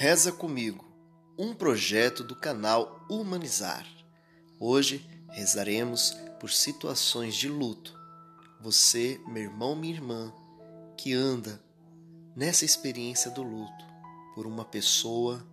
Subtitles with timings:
[0.00, 0.84] Reza comigo,
[1.36, 3.84] um projeto do canal Humanizar.
[4.60, 7.98] Hoje rezaremos por situações de luto.
[8.60, 10.32] Você, meu irmão, minha irmã,
[10.96, 11.60] que anda
[12.36, 13.84] nessa experiência do luto
[14.36, 15.44] por uma pessoa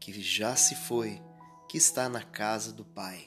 [0.00, 1.20] que já se foi,
[1.68, 3.22] que está na casa do Pai.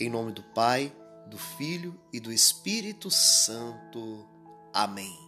[0.00, 0.92] Em nome do Pai,
[1.30, 4.28] do Filho e do Espírito Santo.
[4.72, 5.23] Amém.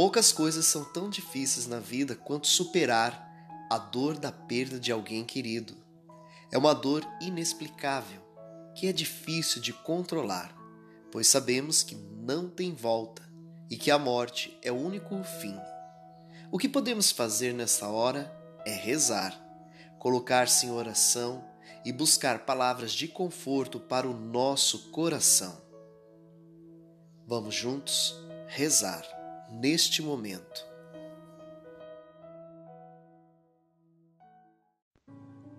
[0.00, 3.30] Poucas coisas são tão difíceis na vida quanto superar
[3.68, 5.76] a dor da perda de alguém querido.
[6.50, 8.22] É uma dor inexplicável
[8.74, 10.56] que é difícil de controlar,
[11.12, 13.22] pois sabemos que não tem volta
[13.68, 15.54] e que a morte é o único fim.
[16.50, 19.38] O que podemos fazer nessa hora é rezar,
[19.98, 21.44] colocar-se em oração
[21.84, 25.60] e buscar palavras de conforto para o nosso coração.
[27.26, 28.14] Vamos juntos
[28.46, 29.19] rezar
[29.50, 30.68] neste momento.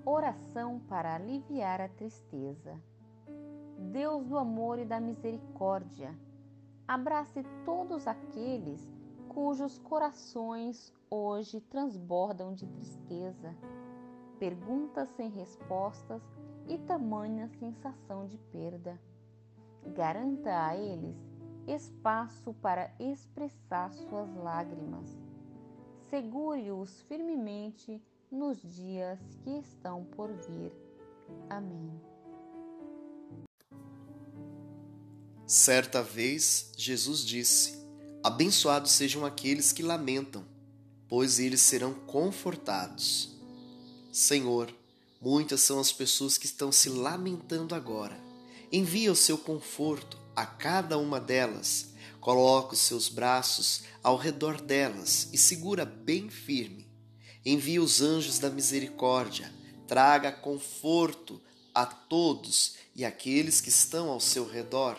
[0.05, 2.79] Oração para aliviar a tristeza.
[3.91, 6.17] Deus do amor e da misericórdia,
[6.87, 8.89] abrace todos aqueles
[9.27, 13.55] cujos corações hoje transbordam de tristeza,
[14.37, 16.21] perguntas sem respostas
[16.67, 18.99] e tamanha sensação de perda.
[19.95, 21.30] Garanta a eles
[21.67, 25.09] espaço para expressar suas lágrimas.
[26.09, 30.71] Segure-os firmemente nos dias que estão por vir.
[31.49, 31.91] Amém.
[35.45, 37.85] Certa vez, Jesus disse:
[38.23, 40.45] Abençoados sejam aqueles que lamentam,
[41.07, 43.37] pois eles serão confortados.
[44.11, 44.73] Senhor,
[45.21, 48.17] muitas são as pessoas que estão se lamentando agora.
[48.71, 51.89] Envia o seu conforto a cada uma delas,
[52.19, 56.87] coloca os seus braços ao redor delas e segura bem firme.
[57.45, 59.53] Envia os anjos da misericórdia,
[59.87, 61.39] traga conforto
[61.75, 64.97] a todos e aqueles que estão ao seu redor,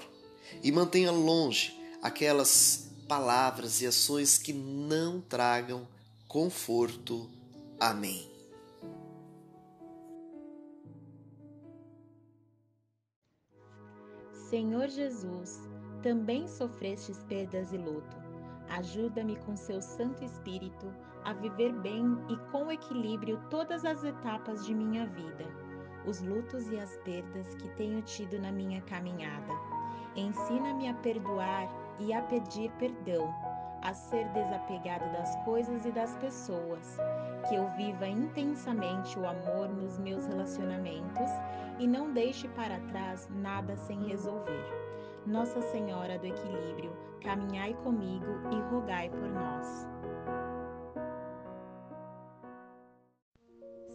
[0.62, 5.88] e mantenha longe aquelas palavras e ações que não tragam
[6.28, 7.28] conforto.
[7.80, 8.31] Amém.
[14.52, 15.66] Senhor Jesus,
[16.02, 18.18] também sofrestes perdas e luto.
[18.68, 20.92] Ajuda-me com seu Santo Espírito
[21.24, 25.46] a viver bem e com equilíbrio todas as etapas de minha vida,
[26.04, 29.54] os lutos e as perdas que tenho tido na minha caminhada.
[30.16, 31.66] Ensina-me a perdoar
[31.98, 33.34] e a pedir perdão,
[33.80, 36.98] a ser desapegado das coisas e das pessoas,
[37.48, 41.30] que eu viva intensamente o amor nos meus relacionamentos
[41.78, 44.64] e não deixe para trás nada sem resolver.
[45.26, 49.86] Nossa Senhora do Equilíbrio, caminhai comigo e rogai por nós.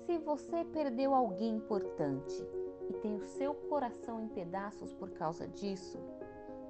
[0.05, 2.47] Se você perdeu alguém importante
[2.89, 5.99] e tem o seu coração em pedaços por causa disso,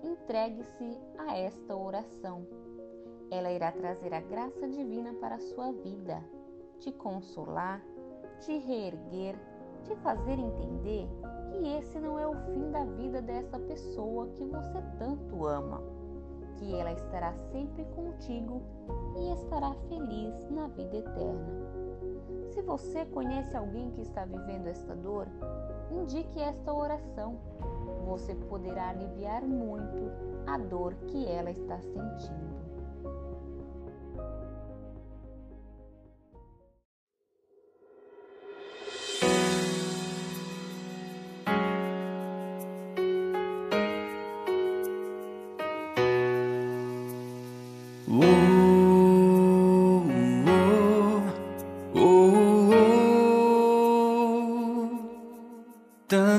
[0.03, 2.47] entregue-se a esta oração.
[3.29, 6.23] Ela irá trazer a graça divina para a sua vida,
[6.79, 7.83] te consolar,
[8.39, 9.37] te reerguer
[9.83, 11.07] te fazer entender
[11.49, 15.81] que esse não é o fim da vida dessa pessoa que você tanto ama,
[16.57, 18.61] que ela estará sempre contigo
[19.15, 21.87] e estará feliz na vida eterna.
[22.51, 25.27] Se você conhece alguém que está vivendo esta dor,
[25.91, 27.37] indique esta oração.
[28.05, 30.11] Você poderá aliviar muito
[30.47, 32.56] a dor que ela está sentindo.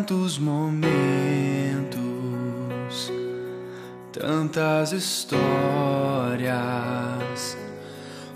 [0.08, 0.88] Tantos momentos,
[4.10, 5.38] tantas histórias.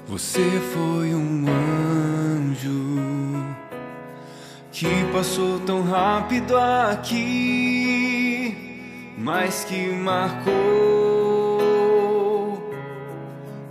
[0.06, 3.56] Você foi um anjo
[4.70, 8.54] que passou tão rápido aqui,
[9.16, 10.52] mas que marcou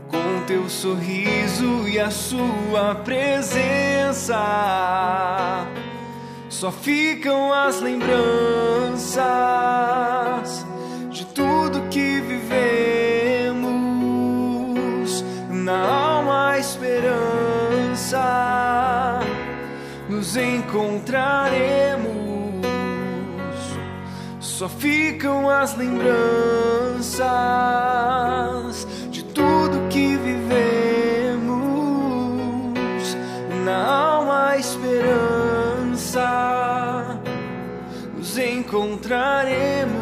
[0.07, 4.39] com teu sorriso e a sua presença
[6.61, 9.25] só ficam as lembranças
[11.09, 13.65] de tudo que vivemos.
[15.49, 18.21] Na alma a esperança
[20.07, 22.11] nos encontraremos.
[24.39, 26.21] Só ficam as lembranças
[38.71, 40.00] encontraremos.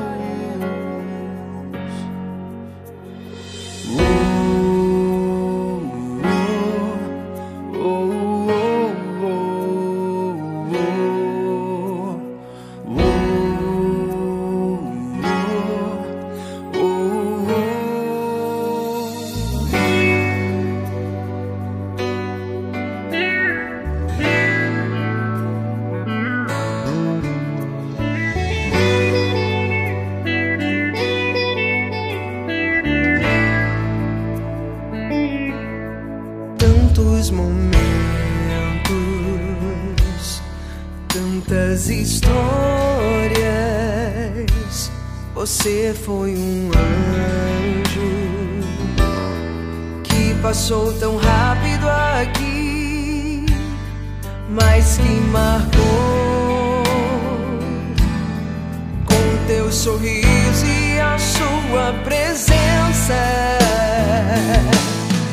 [41.69, 42.39] Tantas histórias.
[45.35, 48.01] Você foi um anjo
[50.03, 53.45] que passou tão rápido aqui,
[54.49, 56.83] mas que marcou
[59.05, 63.13] com teu sorriso e a sua presença.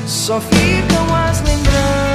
[0.06, 2.05] Só ficam as lembranças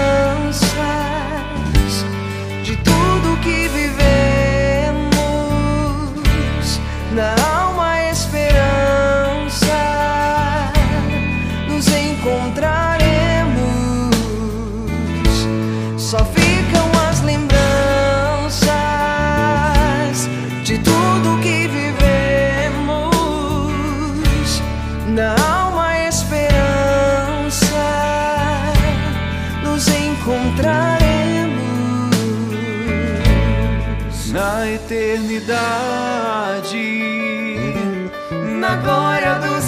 [25.11, 26.55] Na alma esperança,
[29.61, 31.01] nos encontraremos.
[34.31, 35.67] Na eternidade,
[38.57, 39.60] na glória do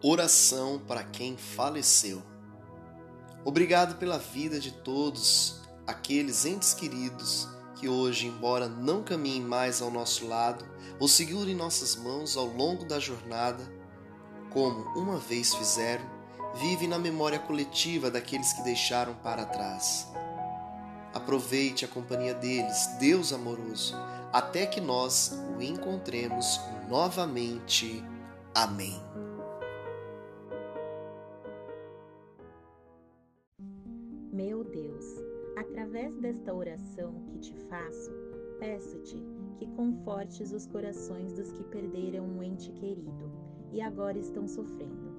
[0.00, 2.22] Oração para quem faleceu.
[3.44, 9.90] Obrigado pela vida de todos aqueles entes queridos que hoje, embora não caminhem mais ao
[9.90, 10.64] nosso lado
[11.00, 13.64] ou segurem nossas mãos ao longo da jornada,
[14.50, 16.04] como uma vez fizeram,
[16.54, 20.06] vivem na memória coletiva daqueles que deixaram para trás.
[21.12, 23.96] Aproveite a companhia deles, Deus amoroso,
[24.32, 28.04] até que nós o encontremos novamente.
[28.54, 29.00] Amém.
[34.38, 35.04] Meu Deus,
[35.56, 38.12] através desta oração que te faço,
[38.60, 39.20] peço-te
[39.58, 43.32] que confortes os corações dos que perderam um ente querido
[43.72, 45.12] e agora estão sofrendo.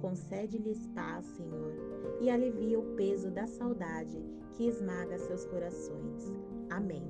[0.00, 1.74] Concede-lhes paz, Senhor,
[2.20, 6.32] e alivia o peso da saudade que esmaga seus corações.
[6.70, 7.02] Amém.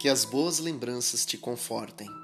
[0.00, 2.23] Que as boas lembranças te confortem.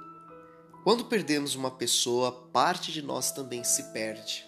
[0.91, 4.45] Quando perdemos uma pessoa, parte de nós também se perde.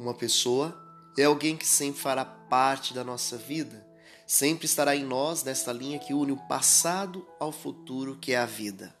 [0.00, 0.74] Uma pessoa
[1.18, 3.86] É alguém que sempre fará parte da nossa vida,
[4.26, 8.46] sempre estará em nós nesta linha que une o passado ao futuro, que é a
[8.46, 8.96] vida.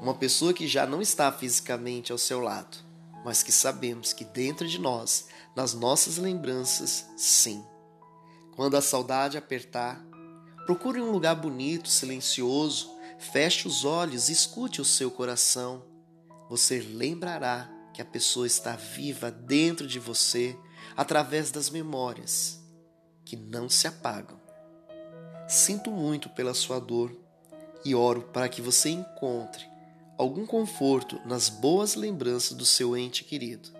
[0.00, 2.76] Uma pessoa que já não está fisicamente ao seu lado,
[3.24, 7.64] mas que sabemos que dentro de nós, nas nossas lembranças, sim.
[8.56, 10.04] Quando a saudade apertar,
[10.66, 15.88] procure um lugar bonito, silencioso, feche os olhos escute o seu coração.
[16.50, 20.58] Você lembrará que a pessoa está viva dentro de você
[20.96, 22.60] através das memórias
[23.24, 24.36] que não se apagam.
[25.48, 27.16] Sinto muito pela sua dor
[27.84, 29.64] e oro para que você encontre
[30.18, 33.70] algum conforto nas boas lembranças do seu ente querido.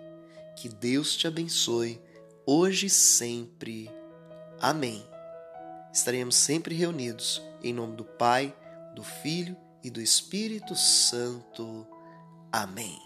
[0.55, 1.99] Que Deus te abençoe
[2.45, 3.91] hoje e sempre.
[4.61, 5.05] Amém.
[5.91, 8.55] Estaremos sempre reunidos em nome do Pai,
[8.95, 11.85] do Filho e do Espírito Santo.
[12.51, 12.99] Amém.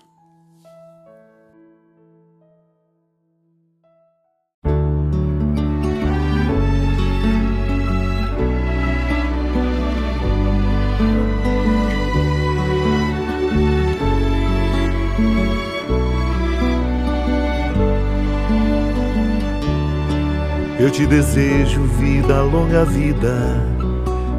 [20.79, 23.35] Eu te desejo vida, longa vida.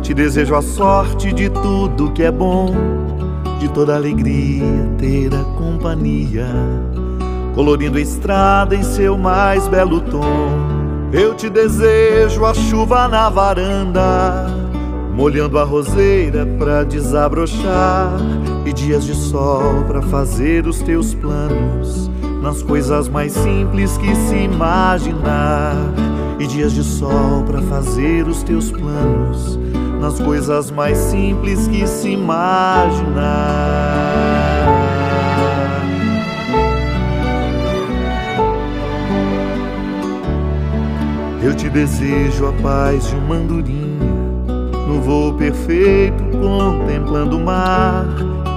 [0.03, 2.73] Te desejo a sorte de tudo que é bom,
[3.59, 4.65] de toda alegria
[4.99, 6.47] ter a companhia,
[7.55, 10.77] colorindo a estrada em seu mais belo tom.
[11.13, 14.47] Eu te desejo a chuva na varanda,
[15.15, 18.13] molhando a roseira pra desabrochar,
[18.65, 22.11] e dias de sol pra fazer os teus planos,
[22.43, 25.77] nas coisas mais simples que se imaginar
[26.39, 29.59] e dias de sol para fazer os teus planos
[30.01, 33.17] nas coisas mais simples que se imaginar.
[41.43, 43.87] Eu te desejo a paz de uma andorinha
[44.89, 48.07] no voo perfeito contemplando o mar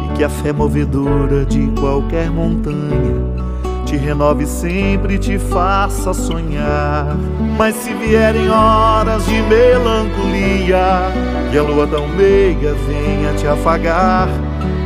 [0.06, 3.49] e que a fé movedora de qualquer montanha
[3.90, 7.18] te renove sempre e te faça sonhar.
[7.58, 11.12] Mas se vierem horas de melancolia,
[11.50, 14.30] que a lua tão meiga venha te afagar,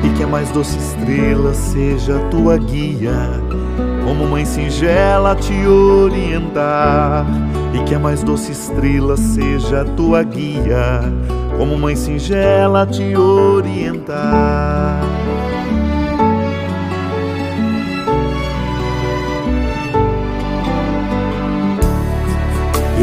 [0.03, 3.41] e que a mais doce estrela seja tua guia,
[4.05, 7.25] como mãe singela te orientar,
[7.74, 11.01] e que a mais doce estrela seja tua guia,
[11.57, 15.01] como mãe singela te orientar.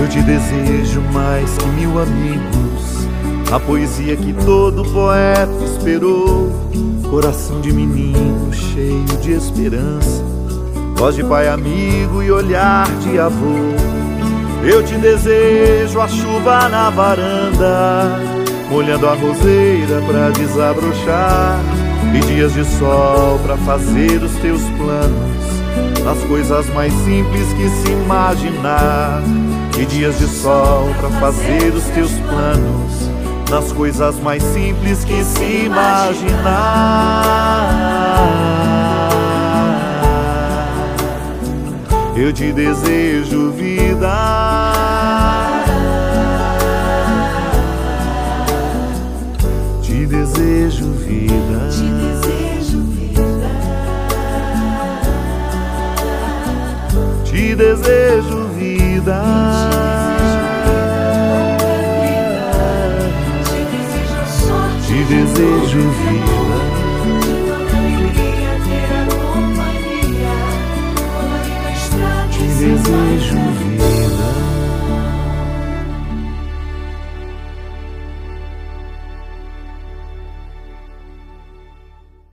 [0.00, 3.06] Eu te desejo mais que mil amigos,
[3.52, 6.50] a poesia que todo poeta esperou,
[7.10, 10.24] coração de menino cheio de esperança,
[10.96, 13.74] voz de pai amigo e olhar de avô.
[14.64, 18.18] Eu te desejo a chuva na varanda,
[18.70, 21.60] molhando a roseira pra desabrochar,
[22.14, 27.92] e dias de sol pra fazer os teus planos, nas coisas mais simples que se
[27.92, 29.22] imaginar
[29.80, 33.10] e dias de sol para fazer os teus planos
[33.48, 37.30] nas coisas mais simples que se imaginar.
[42.14, 44.12] Eu te desejo vida.
[49.82, 51.70] Te desejo vida.
[51.70, 53.50] Te desejo vida.
[57.24, 59.69] Te desejo vida.
[65.40, 66.39] Desejo vida.